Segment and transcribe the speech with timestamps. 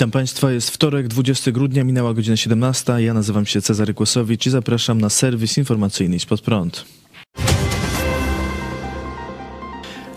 [0.00, 2.92] Witam Państwa, jest wtorek, 20 grudnia, minęła godzina 17.
[2.98, 6.84] Ja nazywam się Cezary Kłosowicz i zapraszam na serwis informacyjny Spod Prąd.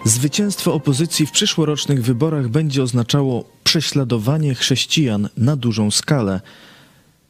[0.05, 6.41] Zwycięstwo opozycji w przyszłorocznych wyborach będzie oznaczało prześladowanie chrześcijan na dużą skalę,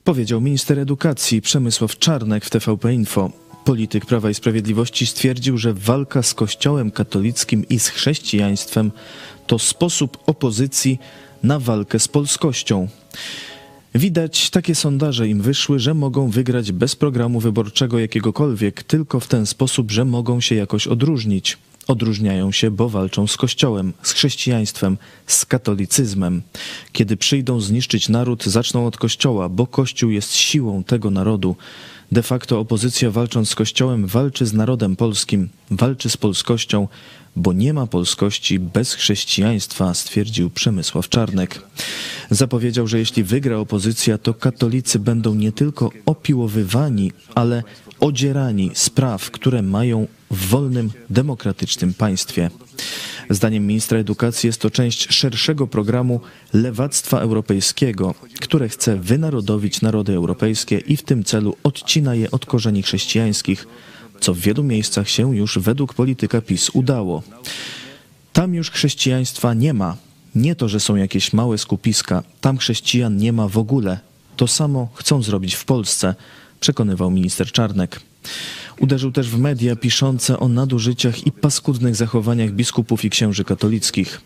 [0.03, 3.31] powiedział minister edukacji Przemysław Czarnek w TVP Info.
[3.65, 8.91] Polityk Prawa i Sprawiedliwości stwierdził, że walka z Kościołem katolickim i z chrześcijaństwem
[9.47, 10.99] to sposób opozycji
[11.43, 12.87] na walkę z polskością.
[13.95, 19.45] Widać, takie sondaże im wyszły, że mogą wygrać bez programu wyborczego jakiegokolwiek, tylko w ten
[19.45, 21.57] sposób, że mogą się jakoś odróżnić.
[21.87, 24.97] Odróżniają się, bo walczą z Kościołem, z chrześcijaństwem,
[25.27, 26.41] z katolicyzmem.
[26.91, 31.55] Kiedy przyjdą zniszczyć naród, zaczną od Kościoła, bo Kościół jest siłą tego narodu.
[32.13, 36.87] De facto opozycja walcząc z Kościołem walczy z narodem polskim, walczy z polskością,
[37.35, 41.61] bo nie ma polskości bez chrześcijaństwa, stwierdził Przemysław Czarnek.
[42.29, 47.63] Zapowiedział, że jeśli wygra opozycja, to katolicy będą nie tylko opiłowywani, ale
[47.99, 52.49] odzierani z praw, które mają w wolnym, demokratycznym państwie.
[53.29, 56.19] Zdaniem ministra edukacji jest to część szerszego programu
[56.53, 62.83] lewactwa europejskiego, które chce wynarodowić narody europejskie i w tym celu odcina je od korzeni
[62.83, 63.67] chrześcijańskich,
[64.19, 67.23] co w wielu miejscach się już według polityka PiS udało.
[68.33, 69.97] Tam już chrześcijaństwa nie ma.
[70.35, 73.99] Nie to, że są jakieś małe skupiska, tam chrześcijan nie ma w ogóle.
[74.37, 76.15] To samo chcą zrobić w Polsce,
[76.63, 77.99] przekonywał minister Czarnek.
[78.79, 84.21] Uderzył też w media piszące o nadużyciach i paskudnych zachowaniach biskupów i księży katolickich.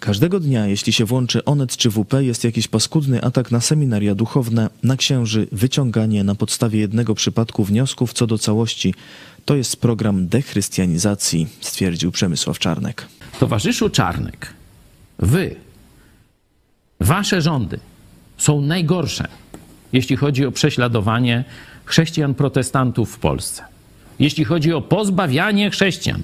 [0.00, 4.70] Każdego dnia, jeśli się włączy Onet czy WP, jest jakiś paskudny atak na seminaria duchowne,
[4.82, 8.94] na księży, wyciąganie na podstawie jednego przypadku wniosków co do całości.
[9.44, 13.06] To jest program dechrystianizacji, stwierdził Przemysław Czarnek.
[13.40, 14.54] Towarzyszu Czarnek,
[15.18, 15.56] wy,
[17.00, 17.80] wasze rządy
[18.38, 19.28] są najgorsze,
[19.92, 21.44] jeśli chodzi o prześladowanie
[21.84, 23.62] chrześcijan protestantów w Polsce.
[24.18, 26.22] Jeśli chodzi o pozbawianie chrześcijan,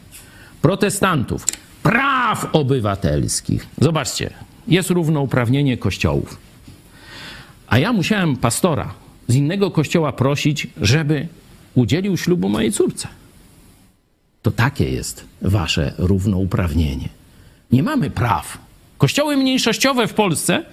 [0.62, 1.46] protestantów,
[1.82, 3.66] praw obywatelskich.
[3.80, 4.30] Zobaczcie,
[4.68, 6.38] jest równouprawnienie kościołów.
[7.68, 8.94] A ja musiałem pastora
[9.28, 11.28] z innego kościoła prosić, żeby
[11.74, 13.08] udzielił ślubu mojej córce.
[14.42, 17.08] To takie jest wasze równouprawnienie.
[17.72, 18.58] Nie mamy praw.
[18.98, 20.64] Kościoły mniejszościowe w Polsce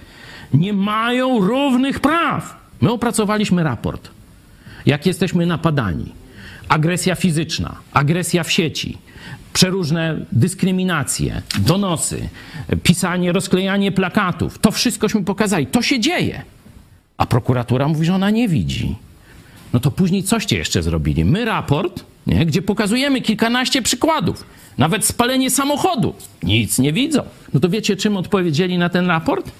[0.53, 2.62] nie mają równych praw.
[2.83, 4.09] My opracowaliśmy raport
[4.85, 6.11] jak jesteśmy napadani.
[6.69, 8.97] Agresja fizyczna, agresja w sieci,
[9.53, 12.29] przeróżne dyskryminacje, donosy,
[12.83, 14.59] pisanie, rozklejanie plakatów.
[14.59, 15.67] To wszystkośmy pokazali.
[15.67, 16.41] To się dzieje.
[17.17, 18.95] A prokuratura mówi, że ona nie widzi.
[19.73, 21.25] No to później coście jeszcze zrobili?
[21.25, 24.43] My raport, nie, gdzie pokazujemy kilkanaście przykładów.
[24.77, 26.13] Nawet spalenie samochodu.
[26.43, 27.23] Nic nie widzą.
[27.53, 29.51] No to wiecie, czym odpowiedzieli na ten raport?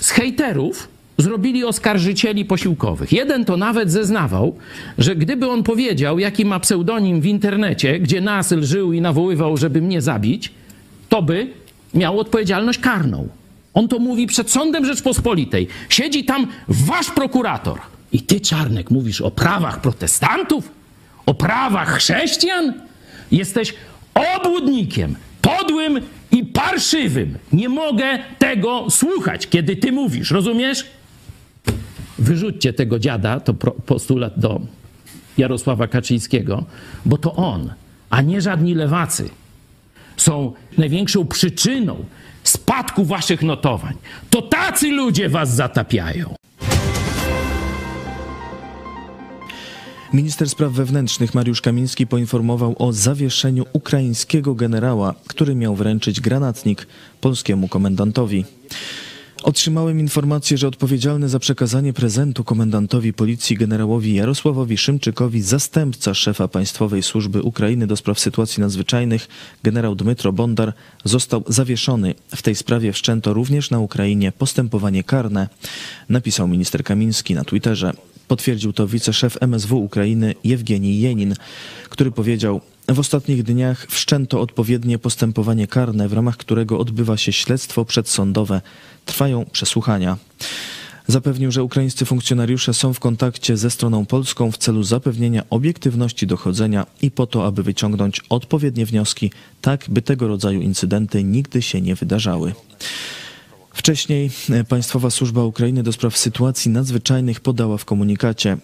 [0.00, 0.88] Z hejterów
[1.20, 3.12] zrobili oskarżycieli posiłkowych.
[3.12, 4.56] Jeden to nawet zeznawał,
[4.98, 9.80] że gdyby on powiedział, jaki ma pseudonim w internecie, gdzie Nasyl żył i nawoływał, żeby
[9.80, 10.52] mnie zabić,
[11.08, 11.46] to by
[11.94, 13.28] miał odpowiedzialność karną.
[13.74, 15.68] On to mówi przed sądem Rzeczpospolitej.
[15.88, 17.78] Siedzi tam wasz prokurator.
[18.12, 20.68] I ty, Czarnek, mówisz o prawach protestantów?
[21.26, 22.72] O prawach chrześcijan?
[23.32, 23.74] Jesteś
[24.36, 26.00] obłudnikiem, podłym
[26.32, 27.38] i parszywym.
[27.52, 30.86] Nie mogę tego słuchać, kiedy ty mówisz, rozumiesz?
[32.20, 33.54] Wyrzućcie tego dziada, to
[33.86, 34.60] postulat do
[35.38, 36.64] Jarosława Kaczyńskiego,
[37.06, 37.72] bo to on,
[38.10, 39.30] a nie żadni lewacy,
[40.16, 42.04] są największą przyczyną
[42.44, 43.94] spadku waszych notowań.
[44.30, 46.34] To tacy ludzie was zatapiają.
[50.12, 56.86] Minister spraw wewnętrznych Mariusz Kamiński poinformował o zawieszeniu ukraińskiego generała, który miał wręczyć granatnik
[57.20, 58.44] polskiemu komendantowi.
[59.42, 67.02] Otrzymałem informację, że odpowiedzialny za przekazanie prezentu komendantowi policji generałowi Jarosławowi Szymczykowi zastępca szefa Państwowej
[67.02, 69.28] Służby Ukrainy do spraw sytuacji nadzwyczajnych
[69.62, 70.72] generał Dmytro Bondar
[71.04, 72.14] został zawieszony.
[72.36, 75.48] W tej sprawie wszczęto również na Ukrainie postępowanie karne,
[76.08, 77.92] napisał minister Kamiński na Twitterze.
[78.30, 81.34] Potwierdził to wiceszef MSW Ukrainy Jewgenij Jenin,
[81.88, 87.84] który powiedział: w ostatnich dniach wszczęto odpowiednie postępowanie karne, w ramach którego odbywa się śledztwo
[87.84, 88.60] przedsądowe.
[89.04, 90.16] Trwają przesłuchania.
[91.06, 96.86] Zapewnił, że ukraińscy funkcjonariusze są w kontakcie ze stroną polską w celu zapewnienia obiektywności dochodzenia
[97.02, 99.30] i po to, aby wyciągnąć odpowiednie wnioski,
[99.60, 102.52] tak by tego rodzaju incydenty nigdy się nie wydarzały.
[103.80, 104.30] Wcześniej
[104.68, 108.56] Państwowa Służba Ukrainy do spraw sytuacji nadzwyczajnych podała w komunikacie,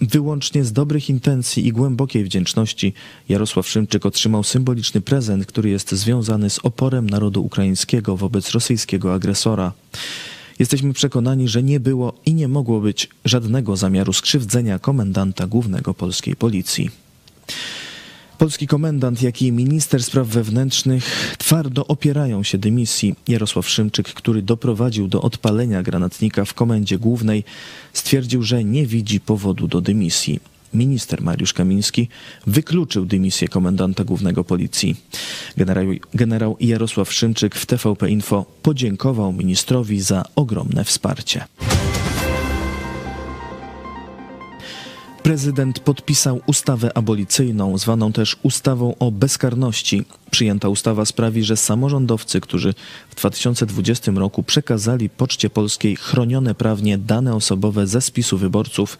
[0.00, 2.92] Wyłącznie z dobrych intencji i głębokiej wdzięczności
[3.28, 9.72] Jarosław Szymczyk otrzymał symboliczny prezent, który jest związany z oporem narodu ukraińskiego wobec rosyjskiego agresora.
[10.58, 16.36] Jesteśmy przekonani, że nie było i nie mogło być żadnego zamiaru skrzywdzenia komendanta głównego polskiej
[16.36, 16.90] policji.
[18.40, 23.14] Polski komendant, jak i minister spraw wewnętrznych twardo opierają się dymisji.
[23.28, 27.44] Jarosław Szymczyk, który doprowadził do odpalenia granatnika w komendzie głównej,
[27.92, 30.40] stwierdził, że nie widzi powodu do dymisji.
[30.74, 32.08] Minister Mariusz Kamiński
[32.46, 34.96] wykluczył dymisję komendanta głównego policji.
[35.56, 41.44] Generał, generał Jarosław Szymczyk w TVP Info podziękował ministrowi za ogromne wsparcie.
[45.22, 50.04] Prezydent podpisał ustawę abolicyjną, zwaną też ustawą o bezkarności.
[50.30, 52.74] Przyjęta ustawa sprawi, że samorządowcy, którzy
[53.10, 58.98] w 2020 roku przekazali Poczcie Polskiej chronione prawnie dane osobowe ze spisu wyborców,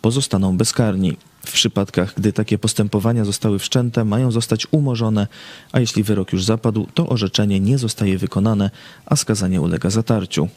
[0.00, 1.16] pozostaną bezkarni.
[1.46, 5.26] W przypadkach, gdy takie postępowania zostały wszczęte, mają zostać umorzone,
[5.72, 8.70] a jeśli wyrok już zapadł, to orzeczenie nie zostaje wykonane,
[9.06, 10.48] a skazanie ulega zatarciu.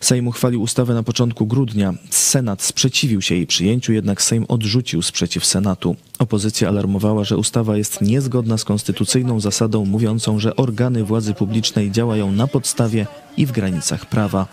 [0.00, 1.94] Sejm uchwalił ustawę na początku grudnia.
[2.30, 5.96] Senat sprzeciwił się jej przyjęciu, jednak Sejm odrzucił sprzeciw Senatu.
[6.18, 12.32] Opozycja alarmowała, że ustawa jest niezgodna z konstytucyjną zasadą mówiącą, że organy władzy publicznej działają
[12.32, 13.06] na podstawie
[13.36, 14.46] i w granicach prawa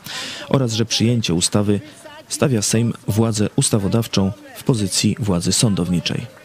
[0.50, 1.79] oraz że przyjęcie ustawy
[2.29, 6.36] stawia Sejm władzę ustawodawczą w pozycji władzy sądowniczej.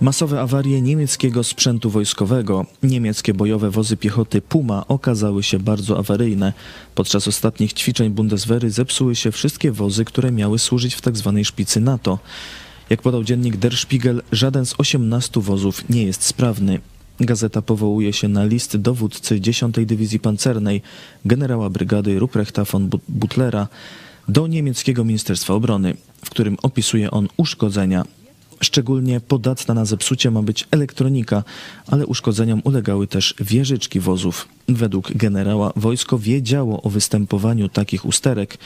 [0.00, 2.66] Masowe awarie niemieckiego sprzętu wojskowego.
[2.82, 6.52] Niemieckie bojowe wozy piechoty Puma okazały się bardzo awaryjne.
[6.94, 11.32] Podczas ostatnich ćwiczeń Bundeswehry zepsuły się wszystkie wozy, które miały służyć w tzw.
[11.36, 12.18] Tak szpicy NATO.
[12.90, 16.80] Jak podał dziennik Der Spiegel, żaden z 18 wozów nie jest sprawny.
[17.20, 20.82] Gazeta powołuje się na list dowódcy 10 Dywizji Pancernej,
[21.24, 23.68] generała brygady Ruprechta von Butlera,
[24.28, 28.04] do niemieckiego Ministerstwa Obrony, w którym opisuje on uszkodzenia
[28.60, 31.44] Szczególnie podatna na zepsucie ma być elektronika,
[31.86, 34.48] ale uszkodzeniom ulegały też wieżyczki wozów.
[34.68, 38.58] Według generała wojsko wiedziało o występowaniu takich usterek,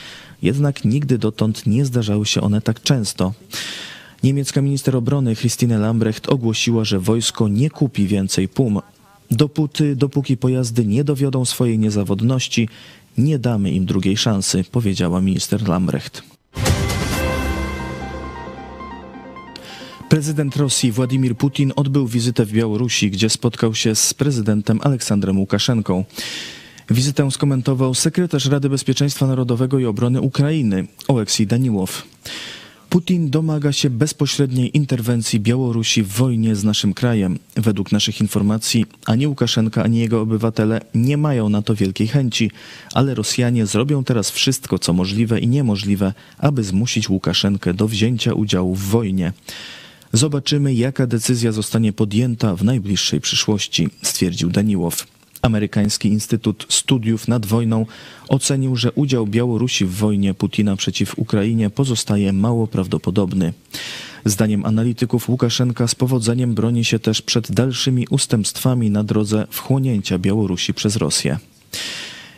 [0.43, 3.33] jednak nigdy dotąd nie zdarzały się one tak często.
[4.23, 8.81] Niemiecka minister obrony Christine Lambrecht ogłosiła, że wojsko nie kupi więcej PUM.
[9.31, 12.69] Dopóty, dopóki pojazdy nie dowiodą swojej niezawodności,
[13.19, 16.32] nie damy im drugiej szansy, powiedziała minister Lambrecht.
[20.13, 26.05] Prezydent Rosji Władimir Putin odbył wizytę w Białorusi, gdzie spotkał się z prezydentem Aleksandrem Łukaszenką.
[26.91, 32.03] Wizytę skomentował sekretarz Rady Bezpieczeństwa Narodowego i Obrony Ukrainy Oleksij Daniłow.
[32.91, 37.39] Putin domaga się bezpośredniej interwencji Białorusi w wojnie z naszym krajem.
[37.57, 42.51] Według naszych informacji ani Łukaszenka, ani jego obywatele nie mają na to wielkiej chęci,
[42.95, 48.75] ale Rosjanie zrobią teraz wszystko, co możliwe i niemożliwe, aby zmusić Łukaszenkę do wzięcia udziału
[48.75, 49.33] w wojnie.
[50.13, 55.07] Zobaczymy, jaka decyzja zostanie podjęta w najbliższej przyszłości, stwierdził Daniłow.
[55.43, 57.87] Amerykański Instytut Studiów nad Wojną
[58.29, 63.53] ocenił, że udział Białorusi w wojnie Putina przeciw Ukrainie pozostaje mało prawdopodobny.
[64.25, 70.75] Zdaniem analityków Łukaszenka z powodzeniem broni się też przed dalszymi ustępstwami na drodze wchłonięcia Białorusi
[70.75, 71.39] przez Rosję.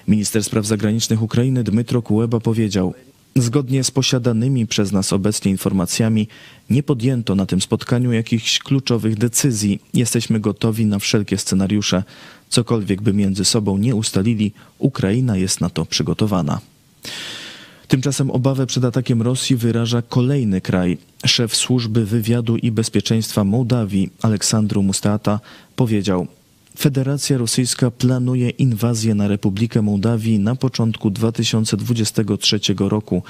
[0.08, 2.94] Minister spraw zagranicznych Ukrainy Dmytro Kuleba powiedział:
[3.36, 6.28] Zgodnie z posiadanymi przez nas obecnie informacjami,
[6.70, 9.80] nie podjęto na tym spotkaniu jakichś kluczowych decyzji.
[9.94, 12.02] Jesteśmy gotowi na wszelkie scenariusze.
[12.48, 16.60] Cokolwiek by między sobą nie ustalili, Ukraina jest na to przygotowana.
[17.88, 20.98] Tymczasem obawę przed atakiem Rosji wyraża kolejny kraj.
[21.26, 25.40] Szef służby wywiadu i bezpieczeństwa Mołdawii, Aleksandru Mustata,
[25.76, 26.26] powiedział:
[26.78, 33.22] Federacja Rosyjska planuje inwazję na Republikę Mołdawii na początku 2023 roku,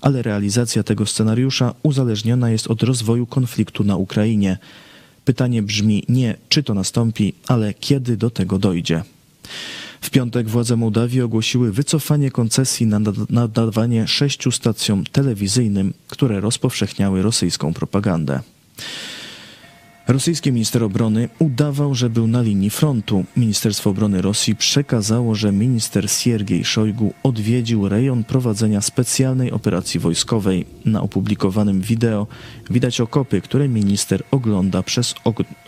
[0.00, 4.58] ale realizacja tego scenariusza uzależniona jest od rozwoju konfliktu na Ukrainie.
[5.24, 9.02] Pytanie brzmi nie, czy to nastąpi, ale kiedy do tego dojdzie.
[10.00, 17.74] W piątek władze Mołdawii ogłosiły wycofanie koncesji na nadawanie sześciu stacjom telewizyjnym, które rozpowszechniały rosyjską
[17.74, 18.40] propagandę.
[20.12, 23.24] Rosyjski minister obrony udawał, że był na linii frontu.
[23.36, 30.66] Ministerstwo Obrony Rosji przekazało, że minister Siergiej Szojgu odwiedził rejon prowadzenia specjalnej operacji wojskowej.
[30.84, 32.26] Na opublikowanym wideo
[32.70, 35.14] widać okopy, które minister ogląda przez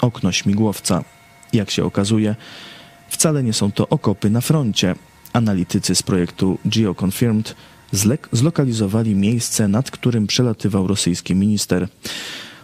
[0.00, 1.04] okno śmigłowca.
[1.52, 2.36] Jak się okazuje,
[3.08, 4.94] wcale nie są to okopy na froncie.
[5.32, 7.54] Analitycy z projektu GeoConfirmed
[8.32, 11.88] zlokalizowali miejsce, nad którym przelatywał rosyjski minister.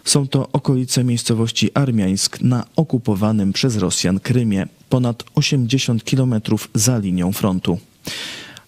[0.04, 7.32] Są to okolice miejscowości Armiańsk na okupowanym przez Rosjan Krymie, ponad 80 kilometrów za linią
[7.32, 7.78] frontu.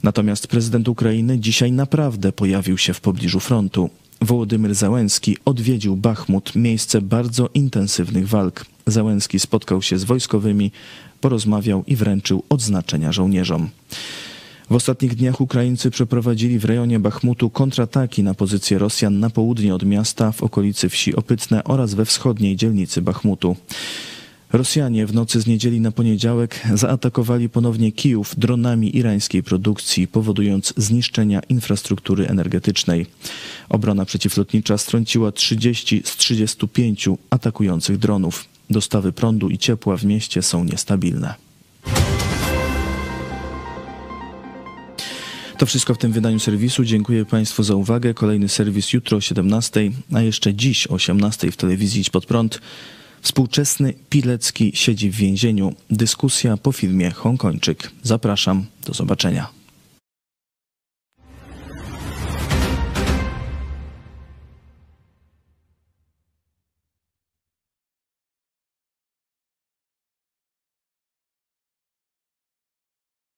[0.03, 3.91] Natomiast prezydent Ukrainy dzisiaj naprawdę pojawił się w pobliżu frontu.
[4.21, 8.67] Wołodymyr Załęski odwiedził Bachmut, miejsce bardzo intensywnych walk.
[8.87, 10.73] Załęski spotkał się z wojskowymi,
[11.21, 13.69] porozmawiał i wręczył odznaczenia żołnierzom.
[14.73, 19.85] W ostatnich dniach Ukraińcy przeprowadzili w rejonie Bachmutu kontrataki na pozycje Rosjan na południe od
[19.85, 23.57] miasta, w okolicy wsi Opytne oraz we wschodniej dzielnicy Bachmutu.
[24.52, 31.41] Rosjanie w nocy z niedzieli na poniedziałek zaatakowali ponownie Kijów dronami irańskiej produkcji, powodując zniszczenia
[31.49, 33.07] infrastruktury energetycznej.
[33.69, 38.45] Obrona przeciwlotnicza strąciła 30 z 35 atakujących dronów.
[38.71, 41.51] Dostawy prądu i ciepła w mieście są niestabilne.
[45.62, 46.85] To wszystko w tym wydaniu serwisu.
[46.85, 48.14] Dziękuję Państwu za uwagę.
[48.14, 52.61] Kolejny serwis jutro o 17, a jeszcze dziś o 18 w telewizji Idź Pod Prąd.
[53.21, 55.75] Współczesny Pilecki siedzi w więzieniu.
[55.90, 57.90] Dyskusja po filmie Hongkończyk.
[58.02, 58.66] Zapraszam.
[58.87, 59.62] Do zobaczenia.